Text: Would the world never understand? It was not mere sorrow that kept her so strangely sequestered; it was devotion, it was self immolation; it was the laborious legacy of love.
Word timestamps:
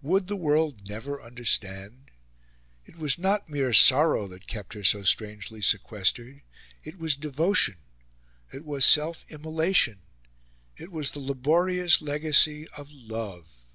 Would 0.00 0.26
the 0.26 0.36
world 0.36 0.88
never 0.88 1.20
understand? 1.20 2.10
It 2.86 2.96
was 2.96 3.18
not 3.18 3.50
mere 3.50 3.74
sorrow 3.74 4.26
that 4.26 4.46
kept 4.46 4.72
her 4.72 4.82
so 4.82 5.02
strangely 5.02 5.60
sequestered; 5.60 6.40
it 6.82 6.98
was 6.98 7.14
devotion, 7.14 7.76
it 8.50 8.64
was 8.64 8.86
self 8.86 9.26
immolation; 9.28 9.98
it 10.78 10.90
was 10.90 11.10
the 11.10 11.20
laborious 11.20 12.00
legacy 12.00 12.66
of 12.68 12.90
love. 12.90 13.66